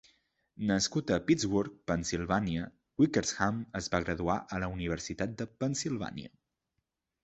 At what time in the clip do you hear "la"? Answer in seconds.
4.67-4.75